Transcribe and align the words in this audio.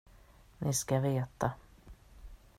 Ni 0.61 0.73
ska 0.73 0.99
veta. 0.99 1.51